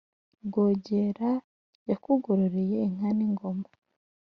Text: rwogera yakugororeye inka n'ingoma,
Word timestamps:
rwogera 0.45 1.31
yakugororeye 1.89 2.77
inka 2.87 3.09
n'ingoma, 3.17 3.67